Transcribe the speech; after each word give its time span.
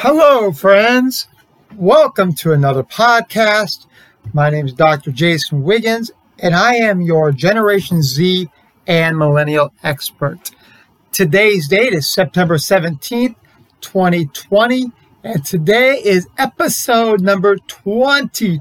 Hello, 0.00 0.52
friends. 0.52 1.26
Welcome 1.74 2.34
to 2.34 2.52
another 2.52 2.82
podcast. 2.82 3.86
My 4.34 4.50
name 4.50 4.66
is 4.66 4.74
Dr. 4.74 5.10
Jason 5.10 5.62
Wiggins, 5.62 6.10
and 6.38 6.54
I 6.54 6.74
am 6.74 7.00
your 7.00 7.32
Generation 7.32 8.02
Z 8.02 8.50
and 8.86 9.16
Millennial 9.16 9.72
expert. 9.82 10.50
Today's 11.12 11.66
date 11.66 11.94
is 11.94 12.10
September 12.10 12.58
17th, 12.58 13.36
2020, 13.80 14.92
and 15.24 15.42
today 15.46 16.02
is 16.04 16.28
episode 16.36 17.22
number 17.22 17.56
220. 17.56 18.60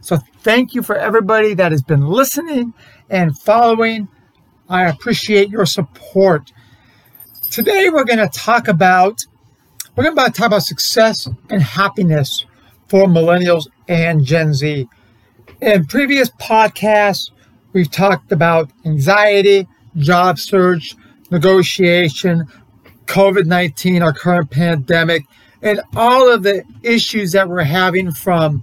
So 0.00 0.18
thank 0.38 0.72
you 0.72 0.84
for 0.84 0.96
everybody 0.96 1.54
that 1.54 1.72
has 1.72 1.82
been 1.82 2.06
listening 2.06 2.74
and 3.10 3.36
following. 3.36 4.06
I 4.68 4.84
appreciate 4.84 5.50
your 5.50 5.66
support. 5.66 6.52
Today 7.50 7.90
we're 7.90 8.04
going 8.04 8.20
to 8.20 8.28
talk 8.28 8.68
about 8.68 9.24
we're 9.98 10.04
going 10.04 10.14
to 10.14 10.30
talk 10.30 10.46
about 10.46 10.62
success 10.62 11.28
and 11.50 11.60
happiness 11.60 12.46
for 12.86 13.06
millennials 13.06 13.66
and 13.88 14.24
Gen 14.24 14.54
Z. 14.54 14.88
In 15.60 15.86
previous 15.86 16.30
podcasts, 16.30 17.32
we've 17.72 17.90
talked 17.90 18.30
about 18.30 18.70
anxiety, 18.84 19.66
job 19.96 20.38
search, 20.38 20.94
negotiation, 21.32 22.44
COVID 23.06 23.46
19, 23.46 24.02
our 24.04 24.12
current 24.12 24.52
pandemic, 24.52 25.24
and 25.62 25.80
all 25.96 26.32
of 26.32 26.44
the 26.44 26.62
issues 26.84 27.32
that 27.32 27.48
we're 27.48 27.64
having 27.64 28.12
from 28.12 28.62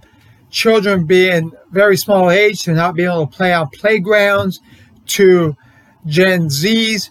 children 0.51 1.05
being 1.05 1.51
very 1.69 1.97
small 1.97 2.29
age 2.29 2.61
to 2.61 2.71
not 2.71 2.95
being 2.95 3.09
able 3.09 3.27
to 3.27 3.37
play 3.37 3.51
on 3.51 3.67
playgrounds 3.71 4.61
to 5.07 5.53
Gen 6.05 6.47
Zs 6.47 7.09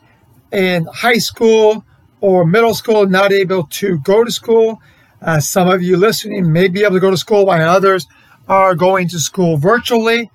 in 0.50 0.86
high 0.86 1.18
school 1.18 1.84
or 2.20 2.44
middle 2.44 2.74
school 2.74 3.06
not 3.06 3.32
able 3.32 3.64
to 3.64 3.98
go 3.98 4.24
to 4.24 4.30
school. 4.30 4.80
Uh, 5.20 5.40
some 5.40 5.68
of 5.68 5.82
you 5.82 5.96
listening 5.96 6.52
may 6.52 6.68
be 6.68 6.82
able 6.82 6.94
to 6.94 7.00
go 7.00 7.10
to 7.10 7.16
school 7.16 7.46
while 7.46 7.68
others 7.68 8.06
are 8.48 8.74
going 8.74 9.08
to 9.08 9.18
school 9.18 9.56
virtually. 9.56 10.30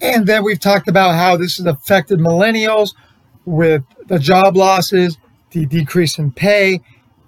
And 0.00 0.26
then 0.26 0.44
we've 0.44 0.60
talked 0.60 0.88
about 0.88 1.14
how 1.14 1.36
this 1.36 1.58
has 1.58 1.66
affected 1.66 2.18
millennials 2.18 2.94
with 3.44 3.82
the 4.06 4.18
job 4.18 4.56
losses, 4.56 5.16
the 5.50 5.66
decrease 5.66 6.18
in 6.18 6.32
pay, 6.32 6.80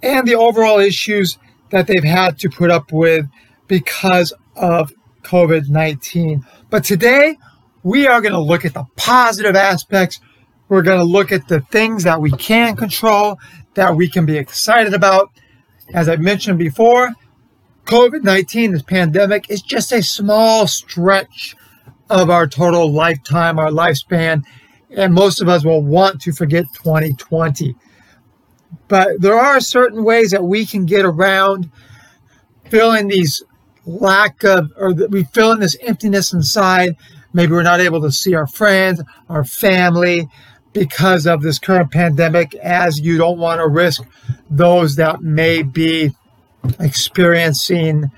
and 0.02 0.26
the 0.26 0.34
overall 0.34 0.78
issues 0.78 1.38
that 1.70 1.86
they've 1.86 2.04
had 2.04 2.38
to 2.38 2.48
put 2.48 2.70
up 2.70 2.92
with 2.92 3.26
because 3.68 4.32
of 4.56 4.92
COVID 5.22 5.68
19. 5.68 6.44
But 6.70 6.84
today, 6.84 7.38
we 7.82 8.06
are 8.06 8.20
going 8.20 8.32
to 8.32 8.40
look 8.40 8.64
at 8.64 8.74
the 8.74 8.84
positive 8.96 9.56
aspects. 9.56 10.20
We're 10.72 10.80
going 10.80 11.00
to 11.00 11.04
look 11.04 11.32
at 11.32 11.48
the 11.48 11.60
things 11.60 12.04
that 12.04 12.22
we 12.22 12.30
can 12.30 12.76
control 12.76 13.38
that 13.74 13.94
we 13.94 14.08
can 14.08 14.24
be 14.24 14.38
excited 14.38 14.94
about. 14.94 15.30
As 15.92 16.08
I 16.08 16.16
mentioned 16.16 16.58
before, 16.58 17.10
COVID 17.84 18.24
19, 18.24 18.72
this 18.72 18.80
pandemic, 18.80 19.50
is 19.50 19.60
just 19.60 19.92
a 19.92 20.02
small 20.02 20.66
stretch 20.66 21.54
of 22.08 22.30
our 22.30 22.46
total 22.46 22.90
lifetime, 22.90 23.58
our 23.58 23.68
lifespan, 23.68 24.44
and 24.88 25.12
most 25.12 25.42
of 25.42 25.48
us 25.50 25.62
will 25.62 25.82
want 25.82 26.22
to 26.22 26.32
forget 26.32 26.64
2020. 26.72 27.76
But 28.88 29.20
there 29.20 29.38
are 29.38 29.60
certain 29.60 30.04
ways 30.04 30.30
that 30.30 30.44
we 30.44 30.64
can 30.64 30.86
get 30.86 31.04
around 31.04 31.70
feeling 32.70 33.08
these 33.08 33.42
lack 33.84 34.42
of, 34.42 34.72
or 34.78 34.94
we 34.94 35.24
feel 35.24 35.52
in 35.52 35.60
this 35.60 35.76
emptiness 35.82 36.32
inside. 36.32 36.96
Maybe 37.34 37.52
we're 37.52 37.62
not 37.62 37.80
able 37.80 38.00
to 38.00 38.12
see 38.12 38.34
our 38.34 38.46
friends, 38.46 39.02
our 39.28 39.44
family, 39.44 40.28
because 40.72 41.26
of 41.26 41.42
this 41.42 41.58
current 41.58 41.90
pandemic, 41.90 42.54
as 42.56 43.00
you 43.00 43.18
don't 43.18 43.38
want 43.38 43.60
to 43.60 43.68
risk 43.68 44.02
those 44.50 44.96
that 44.96 45.22
may 45.22 45.62
be 45.62 46.12
experiencing 46.80 48.10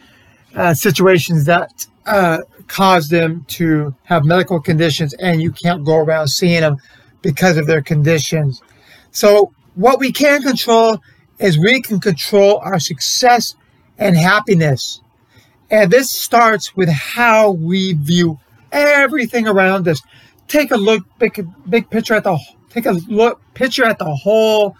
uh, 0.55 0.75
situations 0.75 1.45
that 1.45 1.87
uh, 2.07 2.39
cause 2.69 3.09
them 3.09 3.45
to 3.49 3.95
have 4.05 4.25
medical 4.25 4.61
conditions 4.61 5.15
and 5.15 5.43
you 5.43 5.51
can't 5.51 5.85
go 5.85 5.97
around 5.97 6.29
seeing 6.29 6.61
them 6.61 6.77
because 7.23 7.57
of 7.57 7.67
their 7.67 7.83
conditions. 7.83 8.63
So, 9.11 9.53
what 9.75 9.99
we 9.99 10.13
can 10.13 10.43
control 10.43 10.99
is 11.39 11.59
we 11.59 11.83
can 11.83 11.99
control 11.99 12.59
our 12.59 12.79
success 12.79 13.57
and 13.99 14.17
happiness. 14.17 15.01
And 15.71 15.91
this 15.91 16.13
starts 16.13 16.77
with 16.77 16.89
how 16.89 17.51
we 17.51 17.95
view 17.95 18.39
everything 18.71 19.49
around 19.49 19.89
us 19.89 20.01
take 20.49 20.71
a 20.71 20.77
look, 20.77 21.05
big, 21.19 21.47
big 21.69 21.91
picture 21.91 22.15
at 22.15 22.25
the, 22.25 22.39
take 22.71 22.87
a 22.87 22.93
look, 22.93 23.41
picture 23.55 23.85
at 23.85 23.99
the 23.99 24.15
whole 24.15 24.77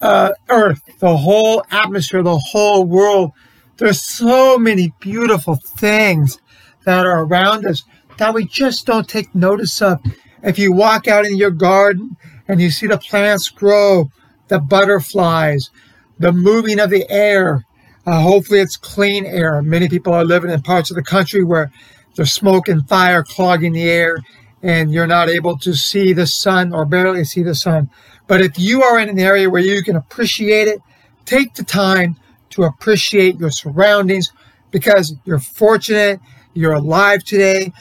uh, 0.00 0.30
earth, 0.48 0.82
the 0.98 1.16
whole 1.16 1.64
atmosphere, 1.70 2.22
the 2.22 2.38
whole 2.50 2.84
world. 2.84 3.32
There's 3.76 4.02
so 4.02 4.58
many 4.58 4.92
beautiful 5.00 5.58
things 5.76 6.38
that 6.84 7.04
are 7.04 7.24
around 7.24 7.66
us 7.66 7.84
that 8.18 8.34
we 8.34 8.46
just 8.46 8.86
don't 8.86 9.08
take 9.08 9.34
notice 9.34 9.82
of. 9.82 10.00
If 10.42 10.58
you 10.58 10.72
walk 10.72 11.08
out 11.08 11.26
in 11.26 11.36
your 11.36 11.50
garden 11.50 12.16
and 12.48 12.60
you 12.60 12.70
see 12.70 12.86
the 12.86 12.98
plants 12.98 13.48
grow, 13.48 14.10
the 14.48 14.58
butterflies, 14.58 15.70
the 16.18 16.32
moving 16.32 16.78
of 16.78 16.90
the 16.90 17.10
air, 17.10 17.64
uh, 18.06 18.20
hopefully 18.20 18.60
it's 18.60 18.76
clean 18.76 19.26
air. 19.26 19.60
Many 19.60 19.88
people 19.88 20.14
are 20.14 20.24
living 20.24 20.50
in 20.50 20.62
parts 20.62 20.90
of 20.90 20.96
the 20.96 21.02
country 21.02 21.42
where 21.42 21.70
there's 22.14 22.32
smoke 22.32 22.68
and 22.68 22.88
fire 22.88 23.22
clogging 23.22 23.72
the 23.72 23.90
air 23.90 24.18
and 24.62 24.92
you're 24.92 25.06
not 25.06 25.28
able 25.28 25.58
to 25.58 25.74
see 25.74 26.12
the 26.12 26.26
sun 26.26 26.72
or 26.72 26.84
barely 26.84 27.24
see 27.24 27.42
the 27.42 27.54
sun. 27.54 27.90
But 28.26 28.40
if 28.40 28.58
you 28.58 28.82
are 28.82 28.98
in 28.98 29.08
an 29.08 29.18
area 29.18 29.48
where 29.48 29.62
you 29.62 29.82
can 29.82 29.96
appreciate 29.96 30.68
it, 30.68 30.80
take 31.24 31.54
the 31.54 31.64
time 31.64 32.16
to 32.50 32.62
appreciate 32.64 33.38
your 33.38 33.50
surroundings 33.50 34.32
because 34.70 35.14
you're 35.24 35.38
fortunate, 35.38 36.20
you're 36.54 36.72
alive 36.72 37.22
today, 37.22 37.72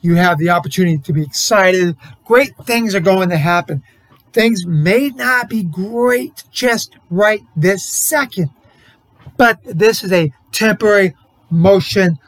you 0.00 0.14
have 0.14 0.38
the 0.38 0.50
opportunity 0.50 0.98
to 0.98 1.12
be 1.12 1.22
excited. 1.22 1.96
Great 2.24 2.56
things 2.64 2.94
are 2.94 3.00
going 3.00 3.28
to 3.28 3.36
happen. 3.36 3.82
Things 4.32 4.64
may 4.64 5.10
not 5.10 5.48
be 5.48 5.64
great 5.64 6.44
just 6.50 6.96
right 7.10 7.42
this 7.56 7.84
second, 7.84 8.50
but 9.36 9.58
this 9.64 10.04
is 10.04 10.12
a 10.12 10.32
temporary 10.52 11.14
motion 11.50 12.18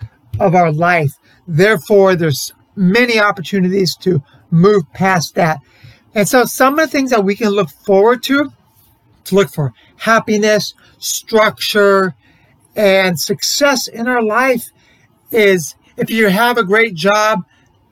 of 0.41 0.55
our 0.55 0.73
life. 0.73 1.13
Therefore, 1.47 2.17
there's 2.17 2.53
many 2.75 3.19
opportunities 3.19 3.97
to 3.97 4.23
move 4.51 4.91
past 4.93 5.35
that. 5.35 5.61
And 6.15 6.29
so 6.29 6.45
some 6.45 6.79
of 6.79 6.87
the 6.87 6.93
things 6.93 7.11
that 7.11 7.25
we 7.25 7.37
can 7.37 7.51
look 7.51 7.71
forward 7.71 8.23
to, 8.25 8.53
to 9.25 9.35
look 9.35 9.51
for 9.51 9.73
happiness, 9.97 10.75
structure, 10.99 12.15
and 12.77 13.19
success 13.19 13.87
in 13.89 14.09
our 14.09 14.23
life 14.23 14.71
is 15.31 15.75
if 15.97 16.11
you 16.11 16.29
have 16.29 16.59
a 16.59 16.65
great 16.65 16.95
job, 16.95 17.45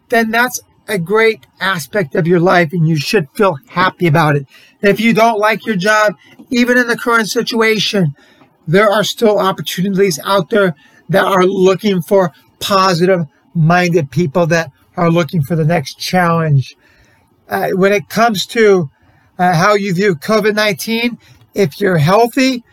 then 0.09 0.31
that's 0.31 0.61
a 0.89 0.99
great 0.99 1.47
aspect 1.61 2.15
of 2.15 2.27
your 2.27 2.41
life 2.41 2.73
and 2.73 2.89
you 2.89 2.97
should 2.97 3.29
feel 3.31 3.59
happy 3.69 4.07
about 4.07 4.37
it. 4.37 4.47
if 4.83 4.99
you 4.99 5.15
don't 5.15 5.39
like 5.39 5.65
your 5.65 5.77
job, 5.77 6.15
even 6.51 6.77
in 6.77 6.89
the 6.89 6.97
current 6.97 7.29
situation, 7.29 8.15
there 8.67 8.91
are 8.91 9.05
still 9.05 9.39
opportunities 9.39 10.19
out 10.25 10.51
there 10.51 10.75
that 11.09 11.25
are 11.25 11.45
looking 11.45 12.03
for 12.03 12.33
positive 12.59 13.27
minded 13.55 14.11
people 14.11 14.47
that 14.47 14.71
are 14.97 15.11
looking 15.11 15.43
for 15.43 15.57
the 15.57 15.65
next 15.65 15.99
challenge. 15.99 16.77
Uh, 17.49 17.71
when 17.71 17.93
it 17.93 18.09
comes 18.09 18.47
to 18.47 18.91
uh, 19.39 19.55
how 19.55 19.75
you 19.75 19.95
view 19.95 20.15
COVID 20.15 20.55
19, 20.55 21.19
if 21.55 21.81
you're 21.81 21.99
healthy, 21.99 22.65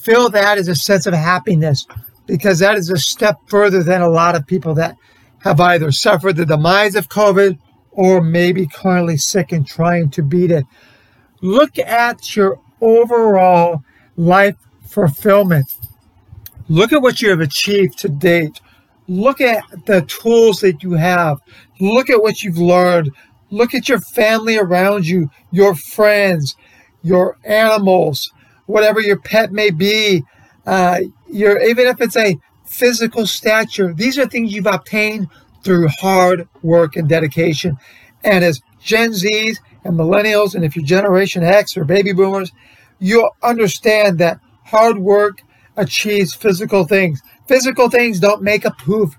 feel 0.00 0.28
that 0.30 0.58
as 0.58 0.68
a 0.68 0.74
sense 0.74 1.06
of 1.06 1.14
happiness 1.14 1.86
because 2.26 2.58
that 2.58 2.76
is 2.76 2.90
a 2.90 2.96
step 2.96 3.36
further 3.46 3.82
than 3.82 4.00
a 4.00 4.08
lot 4.08 4.34
of 4.34 4.46
people 4.46 4.74
that 4.74 4.96
have 5.40 5.60
either 5.60 5.92
suffered 5.92 6.36
the 6.36 6.46
demise 6.46 6.94
of 6.94 7.08
COVID 7.08 7.58
or 7.90 8.20
maybe 8.22 8.66
currently 8.66 9.16
sick 9.16 9.52
and 9.52 9.66
trying 9.66 10.10
to 10.10 10.22
beat 10.22 10.50
it. 10.50 10.64
Look 11.42 11.78
at 11.78 12.34
your 12.34 12.58
overall 12.80 13.82
life 14.16 14.56
fulfillment. 14.88 15.66
Look 16.68 16.92
at 16.92 17.02
what 17.02 17.20
you 17.20 17.30
have 17.30 17.40
achieved 17.40 17.98
to 17.98 18.08
date. 18.08 18.60
Look 19.06 19.40
at 19.40 19.62
the 19.86 20.02
tools 20.02 20.60
that 20.60 20.82
you 20.82 20.92
have. 20.92 21.40
Look 21.80 22.08
at 22.08 22.22
what 22.22 22.42
you've 22.42 22.58
learned. 22.58 23.10
Look 23.50 23.74
at 23.74 23.88
your 23.88 24.00
family 24.00 24.56
around 24.56 25.06
you, 25.06 25.30
your 25.50 25.74
friends, 25.74 26.56
your 27.02 27.36
animals, 27.44 28.32
whatever 28.66 29.00
your 29.00 29.18
pet 29.18 29.52
may 29.52 29.70
be. 29.70 30.24
Uh, 30.66 31.00
your 31.28 31.60
even 31.60 31.86
if 31.86 32.00
it's 32.00 32.16
a 32.16 32.38
physical 32.64 33.26
stature, 33.26 33.92
these 33.92 34.18
are 34.18 34.26
things 34.26 34.52
you've 34.52 34.66
obtained 34.66 35.28
through 35.62 35.88
hard 35.88 36.48
work 36.62 36.96
and 36.96 37.08
dedication. 37.08 37.76
And 38.22 38.42
as 38.42 38.60
Gen 38.82 39.10
Zs 39.10 39.58
and 39.84 39.98
millennials, 39.98 40.54
and 40.54 40.64
if 40.64 40.74
you're 40.76 40.84
Generation 40.84 41.42
X 41.44 41.76
or 41.76 41.84
baby 41.84 42.12
boomers, 42.12 42.52
you'll 42.98 43.30
understand 43.42 44.18
that 44.18 44.40
hard 44.64 44.98
work 44.98 45.42
achieves 45.76 46.34
physical 46.34 46.86
things. 46.86 47.20
Physical 47.46 47.90
things 47.90 48.20
don't 48.20 48.42
make 48.42 48.64
up 48.64 48.80
who, 48.82 49.12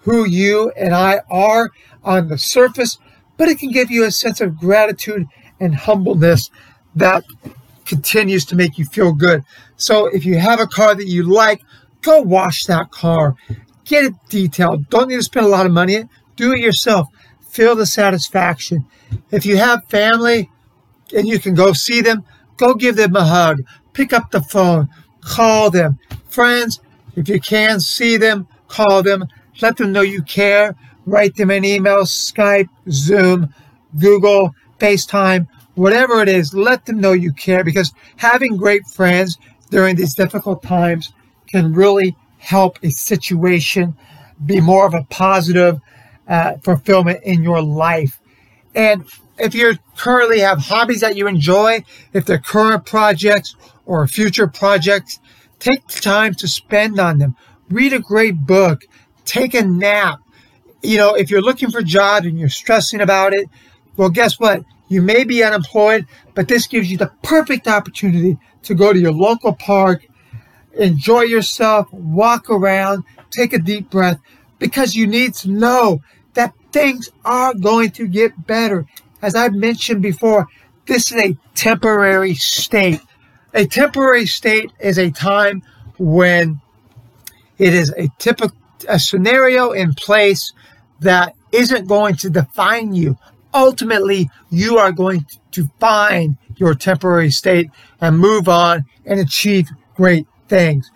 who 0.00 0.26
you 0.26 0.72
and 0.76 0.94
I 0.94 1.20
are 1.30 1.70
on 2.02 2.28
the 2.28 2.38
surface, 2.38 2.98
but 3.36 3.48
it 3.48 3.58
can 3.58 3.70
give 3.70 3.90
you 3.90 4.04
a 4.04 4.10
sense 4.10 4.40
of 4.40 4.58
gratitude 4.58 5.26
and 5.60 5.74
humbleness 5.74 6.50
that 6.94 7.24
continues 7.84 8.44
to 8.46 8.56
make 8.56 8.78
you 8.78 8.84
feel 8.84 9.12
good. 9.12 9.44
So 9.76 10.06
if 10.06 10.24
you 10.24 10.38
have 10.38 10.60
a 10.60 10.66
car 10.66 10.94
that 10.94 11.06
you 11.06 11.22
like, 11.22 11.62
go 12.02 12.20
wash 12.20 12.64
that 12.66 12.90
car. 12.90 13.34
Get 13.84 14.04
it 14.04 14.14
detailed. 14.28 14.90
Don't 14.90 15.08
need 15.08 15.16
to 15.16 15.22
spend 15.22 15.46
a 15.46 15.48
lot 15.48 15.66
of 15.66 15.72
money. 15.72 16.04
Do 16.36 16.52
it 16.52 16.60
yourself. 16.60 17.08
Feel 17.48 17.74
the 17.74 17.86
satisfaction. 17.86 18.86
If 19.30 19.46
you 19.46 19.56
have 19.56 19.88
family 19.88 20.50
and 21.16 21.26
you 21.26 21.38
can 21.38 21.54
go 21.54 21.72
see 21.72 22.02
them, 22.02 22.24
go 22.56 22.74
give 22.74 22.96
them 22.96 23.16
a 23.16 23.24
hug. 23.24 23.62
Pick 23.94 24.12
up 24.12 24.30
the 24.30 24.42
phone. 24.42 24.88
Call 25.22 25.70
them. 25.70 25.98
Friends, 26.28 26.80
if 27.18 27.28
you 27.28 27.40
can 27.40 27.80
see 27.80 28.16
them, 28.16 28.46
call 28.68 29.02
them. 29.02 29.26
Let 29.60 29.76
them 29.76 29.90
know 29.90 30.02
you 30.02 30.22
care. 30.22 30.76
Write 31.04 31.34
them 31.34 31.50
an 31.50 31.64
email, 31.64 32.04
Skype, 32.04 32.68
Zoom, 32.90 33.52
Google, 33.98 34.54
FaceTime, 34.78 35.48
whatever 35.74 36.22
it 36.22 36.28
is. 36.28 36.54
Let 36.54 36.86
them 36.86 37.00
know 37.00 37.12
you 37.12 37.32
care 37.32 37.64
because 37.64 37.92
having 38.16 38.56
great 38.56 38.86
friends 38.86 39.36
during 39.70 39.96
these 39.96 40.14
difficult 40.14 40.62
times 40.62 41.12
can 41.48 41.72
really 41.72 42.16
help 42.38 42.78
a 42.84 42.90
situation 42.90 43.96
be 44.44 44.60
more 44.60 44.86
of 44.86 44.94
a 44.94 45.02
positive 45.10 45.80
uh, 46.28 46.58
fulfillment 46.62 47.20
in 47.24 47.42
your 47.42 47.60
life. 47.60 48.20
And 48.76 49.04
if 49.38 49.54
you 49.56 49.76
currently 49.96 50.38
have 50.40 50.58
hobbies 50.58 51.00
that 51.00 51.16
you 51.16 51.26
enjoy, 51.26 51.82
if 52.12 52.26
they're 52.26 52.38
current 52.38 52.86
projects 52.86 53.56
or 53.86 54.06
future 54.06 54.46
projects, 54.46 55.18
take 55.58 55.86
time 55.86 56.34
to 56.34 56.48
spend 56.48 56.98
on 56.98 57.18
them. 57.18 57.36
Read 57.68 57.92
a 57.92 57.98
great 57.98 58.46
book. 58.46 58.82
Take 59.24 59.54
a 59.54 59.62
nap. 59.62 60.20
You 60.82 60.96
know, 60.96 61.14
if 61.14 61.30
you're 61.30 61.42
looking 61.42 61.70
for 61.70 61.78
a 61.78 61.84
job 61.84 62.24
and 62.24 62.38
you're 62.38 62.48
stressing 62.48 63.00
about 63.00 63.34
it, 63.34 63.48
well, 63.96 64.10
guess 64.10 64.38
what? 64.38 64.62
You 64.88 65.02
may 65.02 65.24
be 65.24 65.42
unemployed, 65.42 66.06
but 66.34 66.48
this 66.48 66.66
gives 66.66 66.90
you 66.90 66.96
the 66.96 67.12
perfect 67.22 67.68
opportunity 67.68 68.38
to 68.62 68.74
go 68.74 68.92
to 68.92 68.98
your 68.98 69.12
local 69.12 69.52
park, 69.52 70.06
enjoy 70.74 71.22
yourself, 71.22 71.92
walk 71.92 72.48
around, 72.48 73.04
take 73.30 73.52
a 73.52 73.58
deep 73.58 73.90
breath, 73.90 74.18
because 74.58 74.94
you 74.94 75.06
need 75.06 75.34
to 75.34 75.50
know 75.50 76.00
that 76.34 76.54
things 76.72 77.10
are 77.24 77.52
going 77.54 77.90
to 77.90 78.06
get 78.06 78.46
better. 78.46 78.86
As 79.20 79.34
I 79.34 79.48
mentioned 79.48 80.00
before, 80.00 80.46
this 80.86 81.10
is 81.12 81.18
a 81.18 81.36
temporary 81.54 82.34
state. 82.34 83.00
A 83.54 83.66
temporary 83.66 84.26
state 84.26 84.72
is 84.78 84.98
a 84.98 85.10
time 85.10 85.62
when 85.98 86.60
it 87.58 87.74
is 87.74 87.90
a 87.96 88.08
typical 88.18 88.56
a 88.88 88.98
scenario 88.98 89.72
in 89.72 89.94
place 89.94 90.52
that 91.00 91.34
isn't 91.52 91.88
going 91.88 92.14
to 92.16 92.30
define 92.30 92.94
you. 92.94 93.16
Ultimately, 93.52 94.30
you 94.50 94.78
are 94.78 94.92
going 94.92 95.26
to 95.52 95.68
find 95.80 96.36
your 96.56 96.74
temporary 96.74 97.30
state 97.30 97.70
and 98.00 98.18
move 98.18 98.48
on 98.48 98.84
and 99.06 99.18
achieve 99.18 99.68
great 99.96 100.26
things. 100.48 100.90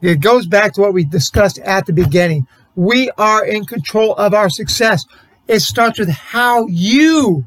It 0.00 0.20
goes 0.20 0.46
back 0.46 0.74
to 0.74 0.82
what 0.82 0.92
we 0.94 1.04
discussed 1.04 1.58
at 1.58 1.86
the 1.86 1.92
beginning. 1.92 2.46
We 2.76 3.10
are 3.18 3.44
in 3.44 3.64
control 3.64 4.14
of 4.14 4.34
our 4.34 4.50
success. 4.50 5.04
It 5.48 5.60
starts 5.60 5.98
with 5.98 6.10
how 6.10 6.66
you 6.68 7.46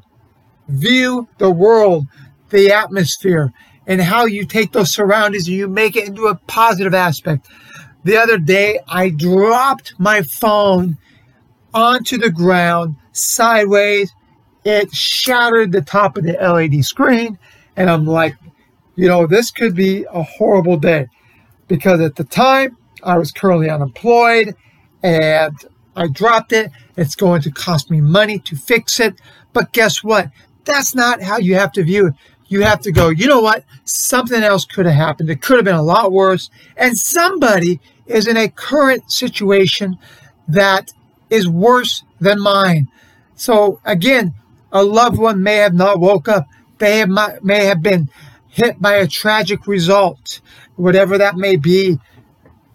view 0.67 1.27
the 1.37 1.51
world, 1.51 2.07
the 2.49 2.73
atmosphere, 2.73 3.53
and 3.87 4.01
how 4.01 4.25
you 4.25 4.45
take 4.45 4.71
those 4.71 4.93
surroundings 4.93 5.47
and 5.47 5.55
you 5.55 5.67
make 5.67 5.95
it 5.95 6.07
into 6.07 6.27
a 6.27 6.35
positive 6.35 6.93
aspect. 6.93 7.47
The 8.03 8.17
other 8.17 8.37
day, 8.37 8.79
I 8.87 9.09
dropped 9.09 9.93
my 9.99 10.21
phone 10.21 10.97
onto 11.73 12.17
the 12.17 12.31
ground 12.31 12.95
sideways. 13.11 14.13
It 14.63 14.93
shattered 14.93 15.71
the 15.71 15.81
top 15.81 16.17
of 16.17 16.23
the 16.23 16.33
LED 16.33 16.85
screen. 16.85 17.37
And 17.75 17.89
I'm 17.89 18.05
like, 18.05 18.35
you 18.95 19.07
know, 19.07 19.27
this 19.27 19.51
could 19.51 19.75
be 19.75 20.05
a 20.11 20.23
horrible 20.23 20.77
day 20.77 21.07
because 21.67 22.01
at 22.01 22.15
the 22.15 22.23
time 22.23 22.77
I 23.03 23.17
was 23.17 23.31
currently 23.31 23.69
unemployed 23.69 24.55
and 25.01 25.55
I 25.95 26.07
dropped 26.07 26.53
it. 26.53 26.71
It's 26.97 27.15
going 27.15 27.41
to 27.41 27.51
cost 27.51 27.89
me 27.89 28.01
money 28.01 28.39
to 28.39 28.55
fix 28.55 28.99
it. 28.99 29.15
But 29.53 29.73
guess 29.73 30.03
what? 30.03 30.29
That's 30.65 30.93
not 30.93 31.21
how 31.21 31.37
you 31.37 31.55
have 31.55 31.71
to 31.73 31.83
view 31.83 32.07
it. 32.07 32.13
You 32.51 32.63
have 32.63 32.81
to 32.81 32.91
go, 32.91 33.07
you 33.07 33.27
know 33.27 33.39
what? 33.39 33.63
Something 33.85 34.43
else 34.43 34.65
could 34.65 34.85
have 34.85 34.95
happened. 34.95 35.29
It 35.29 35.41
could 35.41 35.55
have 35.55 35.63
been 35.63 35.73
a 35.73 35.81
lot 35.81 36.11
worse. 36.11 36.49
And 36.75 36.97
somebody 36.97 37.79
is 38.05 38.27
in 38.27 38.35
a 38.35 38.49
current 38.49 39.09
situation 39.09 39.97
that 40.49 40.91
is 41.29 41.47
worse 41.47 42.03
than 42.19 42.41
mine. 42.41 42.89
So 43.35 43.79
again, 43.85 44.33
a 44.69 44.83
loved 44.83 45.17
one 45.17 45.41
may 45.41 45.55
have 45.55 45.73
not 45.73 46.01
woke 46.01 46.27
up. 46.27 46.45
They 46.77 46.97
have, 46.97 47.09
may 47.41 47.63
have 47.63 47.81
been 47.81 48.09
hit 48.49 48.81
by 48.81 48.95
a 48.95 49.07
tragic 49.07 49.65
result, 49.65 50.41
whatever 50.75 51.17
that 51.17 51.37
may 51.37 51.55
be. 51.55 51.99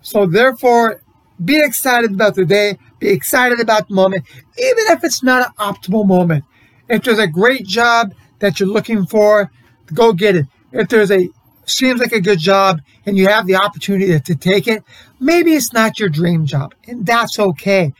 So 0.00 0.24
therefore, 0.24 1.02
be 1.44 1.62
excited 1.62 2.12
about 2.12 2.34
the 2.34 2.46
day. 2.46 2.78
Be 2.98 3.10
excited 3.10 3.60
about 3.60 3.88
the 3.88 3.94
moment, 3.94 4.24
even 4.56 4.84
if 4.88 5.04
it's 5.04 5.22
not 5.22 5.48
an 5.48 5.52
optimal 5.58 6.06
moment. 6.06 6.44
If 6.88 7.02
there's 7.02 7.18
a 7.18 7.26
great 7.26 7.66
job 7.66 8.14
that 8.38 8.58
you're 8.58 8.70
looking 8.70 9.04
for, 9.04 9.50
go 9.92 10.12
get 10.12 10.36
it. 10.36 10.46
If 10.72 10.88
there's 10.88 11.10
a 11.10 11.28
seems 11.66 12.00
like 12.00 12.12
a 12.12 12.20
good 12.20 12.38
job 12.38 12.80
and 13.04 13.16
you 13.18 13.26
have 13.26 13.46
the 13.46 13.56
opportunity 13.56 14.18
to 14.18 14.34
take 14.34 14.68
it, 14.68 14.84
maybe 15.18 15.52
it's 15.52 15.72
not 15.72 15.98
your 15.98 16.08
dream 16.08 16.46
job, 16.46 16.74
and 16.86 17.04
that's 17.04 17.38
okay. 17.38 17.92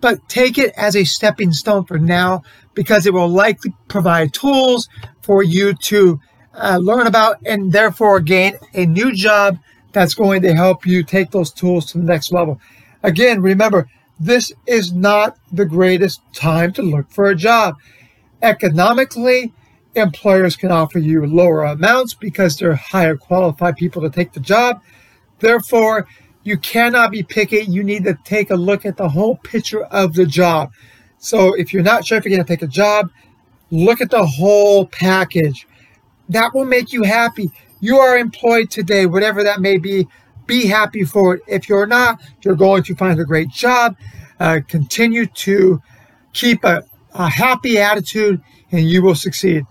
But 0.00 0.28
take 0.28 0.58
it 0.58 0.72
as 0.76 0.94
a 0.94 1.04
stepping 1.04 1.52
stone 1.52 1.84
for 1.84 1.98
now 1.98 2.42
because 2.74 3.06
it 3.06 3.12
will 3.12 3.28
likely 3.28 3.74
provide 3.88 4.32
tools 4.32 4.88
for 5.22 5.42
you 5.42 5.74
to 5.74 6.20
uh, 6.54 6.78
learn 6.80 7.06
about 7.06 7.38
and 7.44 7.72
therefore 7.72 8.20
gain 8.20 8.54
a 8.74 8.86
new 8.86 9.12
job 9.12 9.58
that's 9.92 10.14
going 10.14 10.42
to 10.42 10.54
help 10.54 10.86
you 10.86 11.02
take 11.02 11.30
those 11.30 11.52
tools 11.52 11.86
to 11.86 11.98
the 11.98 12.04
next 12.04 12.32
level. 12.32 12.60
Again, 13.02 13.42
remember, 13.42 13.88
this 14.20 14.52
is 14.66 14.92
not 14.92 15.36
the 15.52 15.64
greatest 15.64 16.20
time 16.34 16.72
to 16.74 16.82
look 16.82 17.10
for 17.10 17.26
a 17.26 17.34
job. 17.34 17.76
Economically, 18.42 19.52
employers 19.98 20.56
can 20.56 20.70
offer 20.70 20.98
you 20.98 21.26
lower 21.26 21.64
amounts 21.64 22.14
because 22.14 22.56
they're 22.56 22.74
higher 22.74 23.16
qualified 23.16 23.76
people 23.76 24.02
to 24.02 24.10
take 24.10 24.32
the 24.32 24.40
job. 24.40 24.80
Therefore, 25.40 26.06
you 26.42 26.56
cannot 26.56 27.10
be 27.10 27.22
picky. 27.22 27.58
You 27.58 27.84
need 27.84 28.04
to 28.04 28.18
take 28.24 28.50
a 28.50 28.56
look 28.56 28.86
at 28.86 28.96
the 28.96 29.08
whole 29.08 29.36
picture 29.36 29.84
of 29.84 30.14
the 30.14 30.26
job. 30.26 30.72
So 31.18 31.54
if 31.54 31.72
you're 31.72 31.82
not 31.82 32.06
sure 32.06 32.18
if 32.18 32.24
you're 32.24 32.34
going 32.34 32.46
to 32.46 32.50
take 32.50 32.62
a 32.62 32.66
job, 32.66 33.10
look 33.70 34.00
at 34.00 34.10
the 34.10 34.24
whole 34.24 34.86
package. 34.86 35.66
That 36.28 36.54
will 36.54 36.64
make 36.64 36.92
you 36.92 37.02
happy. 37.02 37.50
You 37.80 37.98
are 37.98 38.16
employed 38.16 38.70
today, 38.70 39.06
whatever 39.06 39.42
that 39.44 39.60
may 39.60 39.78
be. 39.78 40.06
Be 40.46 40.66
happy 40.66 41.04
for 41.04 41.34
it. 41.34 41.42
If 41.46 41.68
you're 41.68 41.86
not, 41.86 42.20
you're 42.42 42.56
going 42.56 42.82
to 42.84 42.94
find 42.94 43.20
a 43.20 43.24
great 43.24 43.50
job. 43.50 43.96
Uh, 44.40 44.60
continue 44.66 45.26
to 45.26 45.82
keep 46.32 46.64
a, 46.64 46.82
a 47.12 47.28
happy 47.28 47.78
attitude 47.78 48.40
and 48.70 48.88
you 48.88 49.02
will 49.02 49.14
succeed. 49.14 49.66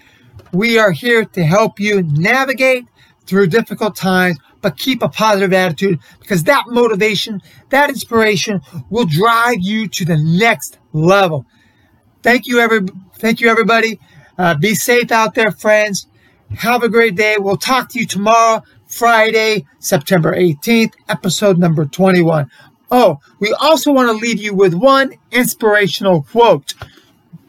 We 0.53 0.77
are 0.77 0.91
here 0.91 1.25
to 1.25 1.43
help 1.43 1.79
you 1.79 2.03
navigate 2.03 2.85
through 3.25 3.47
difficult 3.47 3.95
times, 3.95 4.37
but 4.61 4.77
keep 4.77 5.01
a 5.01 5.09
positive 5.09 5.53
attitude 5.53 5.99
because 6.19 6.43
that 6.43 6.65
motivation, 6.67 7.41
that 7.69 7.89
inspiration 7.89 8.61
will 8.89 9.05
drive 9.05 9.57
you 9.59 9.87
to 9.87 10.05
the 10.05 10.17
next 10.17 10.77
level. 10.93 11.45
Thank 12.23 12.47
you, 12.47 12.59
every, 12.59 12.81
thank 13.15 13.41
you, 13.41 13.49
everybody. 13.49 13.99
Uh, 14.37 14.55
be 14.55 14.75
safe 14.75 15.11
out 15.11 15.35
there, 15.35 15.51
friends. 15.51 16.07
Have 16.57 16.83
a 16.83 16.89
great 16.89 17.15
day. 17.15 17.37
We'll 17.39 17.57
talk 17.57 17.89
to 17.89 17.99
you 17.99 18.05
tomorrow, 18.05 18.63
Friday, 18.87 19.65
September 19.79 20.35
18th, 20.35 20.93
episode 21.09 21.57
number 21.57 21.85
21. 21.85 22.49
Oh, 22.91 23.19
we 23.39 23.53
also 23.53 23.91
want 23.91 24.09
to 24.09 24.13
leave 24.13 24.41
you 24.41 24.53
with 24.53 24.73
one 24.73 25.13
inspirational 25.31 26.23
quote. 26.23 26.73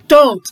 Don't, 0.06 0.46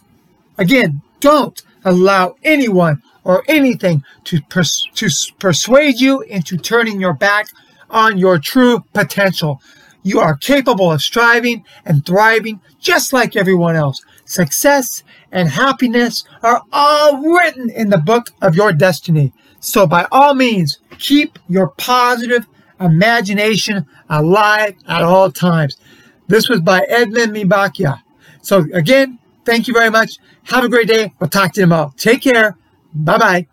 again, 0.58 1.02
don't 1.20 1.62
allow 1.84 2.34
anyone 2.42 3.02
or 3.24 3.44
anything 3.48 4.04
to, 4.24 4.40
pers- 4.42 4.88
to 4.94 5.08
persuade 5.38 6.00
you 6.00 6.20
into 6.22 6.56
turning 6.56 7.00
your 7.00 7.14
back 7.14 7.48
on 7.90 8.18
your 8.18 8.38
true 8.38 8.84
potential. 8.92 9.60
You 10.02 10.20
are 10.20 10.36
capable 10.36 10.90
of 10.90 11.02
striving 11.02 11.64
and 11.84 12.04
thriving 12.06 12.60
just 12.78 13.12
like 13.12 13.36
everyone 13.36 13.76
else. 13.76 14.02
Success 14.24 15.02
and 15.30 15.48
happiness 15.48 16.24
are 16.42 16.62
all 16.72 17.18
written 17.22 17.68
in 17.70 17.90
the 17.90 17.98
book 17.98 18.30
of 18.40 18.54
your 18.54 18.72
destiny. 18.72 19.32
So 19.60 19.86
by 19.86 20.06
all 20.10 20.34
means, 20.34 20.78
keep 20.98 21.38
your 21.48 21.68
positive 21.68 22.46
imagination 22.80 23.86
alive 24.08 24.74
at 24.88 25.02
all 25.02 25.30
times. 25.30 25.76
This 26.28 26.48
was 26.48 26.60
by 26.60 26.80
Edmond 26.88 27.34
Mbiaka. 27.34 28.00
So 28.40 28.64
again, 28.72 29.18
thank 29.44 29.68
you 29.68 29.74
very 29.74 29.90
much. 29.90 30.18
Have 30.44 30.64
a 30.64 30.68
great 30.68 30.88
day. 30.88 31.12
We'll 31.20 31.28
talk 31.28 31.52
to 31.54 31.60
you 31.60 31.64
tomorrow. 31.64 31.92
Take 31.96 32.22
care. 32.22 32.56
Bye 32.94 33.18
bye. 33.18 33.49